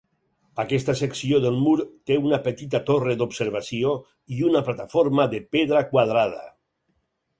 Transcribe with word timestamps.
Aquesta 0.61 0.93
secció 1.01 1.41
del 1.43 1.59
mur 1.65 1.73
té 2.11 2.17
una 2.29 2.39
petita 2.47 2.81
torre 2.89 3.15
d'observació 3.19 3.93
i 4.37 4.41
una 4.51 4.63
plataforma 4.71 5.31
de 5.35 5.43
pedra 5.57 5.85
quadrada. 5.93 6.43